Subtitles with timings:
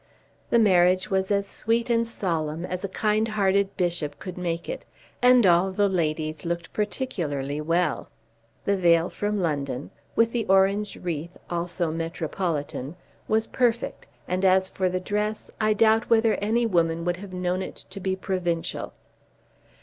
[0.49, 4.83] The marriage was as sweet and solemn as a kind hearted bishop could make it,
[5.21, 8.09] and all the ladies looked particularly well.
[8.65, 12.95] The veil from London, with the orange wreath, also metropolitan,
[13.27, 17.61] was perfect, and as for the dress, I doubt whether any woman would have known
[17.61, 18.93] it to be provincial.